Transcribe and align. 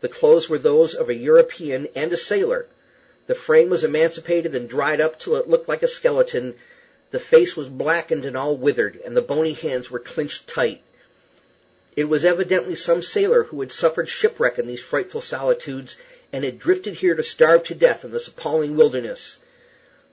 The 0.00 0.08
clothes 0.08 0.48
were 0.48 0.58
those 0.58 0.92
of 0.92 1.08
a 1.08 1.14
European 1.14 1.86
and 1.94 2.12
a 2.12 2.16
sailor; 2.16 2.66
the 3.28 3.36
frame 3.36 3.70
was 3.70 3.84
emaciated 3.84 4.56
and 4.56 4.68
dried 4.68 5.00
up, 5.00 5.20
till 5.20 5.36
it 5.36 5.48
looked 5.48 5.68
like 5.68 5.84
a 5.84 5.86
skeleton; 5.86 6.56
the 7.12 7.20
face 7.20 7.54
was 7.56 7.68
blackened 7.68 8.24
and 8.24 8.36
all 8.36 8.56
withered, 8.56 9.00
and 9.04 9.16
the 9.16 9.22
bony 9.22 9.52
hands 9.52 9.88
were 9.88 10.00
clinched 10.00 10.48
tight. 10.48 10.82
It 11.94 12.08
was 12.08 12.24
evidently 12.24 12.74
some 12.74 13.02
sailor 13.02 13.44
who 13.44 13.60
had 13.60 13.70
suffered 13.70 14.08
shipwreck 14.08 14.58
in 14.58 14.66
these 14.66 14.82
frightful 14.82 15.20
solitudes, 15.20 15.96
and 16.32 16.42
had 16.44 16.58
drifted 16.58 16.94
here 16.94 17.14
to 17.14 17.22
starve 17.22 17.62
to 17.68 17.74
death 17.76 18.04
in 18.04 18.10
this 18.10 18.26
appalling 18.26 18.74
wilderness. 18.74 19.38